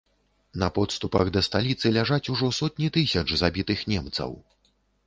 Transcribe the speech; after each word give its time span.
На 0.61 0.69
подступах 0.77 1.25
да 1.35 1.43
сталіцы 1.49 1.93
ляжаць 1.99 2.25
ужо 2.37 2.51
сотні 2.61 2.87
тысяч 2.97 3.23
забітых 3.45 3.89
немцаў. 3.97 4.31